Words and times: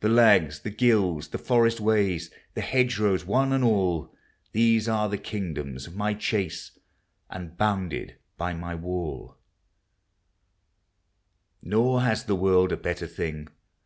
The 0.00 0.08
lags, 0.08 0.60
the 0.60 0.70
gills, 0.70 1.28
the 1.28 1.36
forest 1.36 1.78
ways, 1.78 2.30
The 2.54 2.62
hedgerows 2.62 3.26
one 3.26 3.52
and 3.52 3.62
all. 3.62 4.10
These 4.52 4.88
are 4.88 5.10
the 5.10 5.18
kingdoms 5.18 5.86
of 5.86 5.94
my 5.94 6.14
chase, 6.14 6.78
And 7.28 7.54
bounded 7.58 8.16
by 8.38 8.54
my 8.54 8.74
wall; 8.74 9.36
Nor 11.62 12.00
has 12.00 12.24
the 12.24 12.34
world 12.34 12.72
a 12.72 12.78
better 12.78 13.06
thing. 13.06 13.48